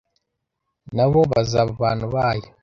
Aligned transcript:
na 0.95 1.05
bo 1.11 1.19
bazaba 1.31 1.69
abantu 1.77 2.05
bayo 2.15 2.49